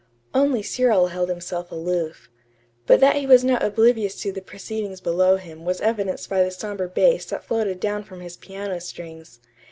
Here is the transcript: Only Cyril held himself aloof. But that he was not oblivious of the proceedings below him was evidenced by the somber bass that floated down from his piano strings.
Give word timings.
Only 0.33 0.63
Cyril 0.63 1.09
held 1.09 1.29
himself 1.29 1.71
aloof. 1.71 2.27
But 2.87 3.01
that 3.01 3.17
he 3.17 3.27
was 3.27 3.43
not 3.43 3.61
oblivious 3.61 4.25
of 4.25 4.33
the 4.33 4.41
proceedings 4.41 4.99
below 4.99 5.35
him 5.37 5.63
was 5.63 5.79
evidenced 5.79 6.27
by 6.27 6.41
the 6.43 6.49
somber 6.49 6.87
bass 6.87 7.25
that 7.25 7.43
floated 7.43 7.79
down 7.79 8.03
from 8.05 8.21
his 8.21 8.35
piano 8.35 8.81
strings. 8.81 9.39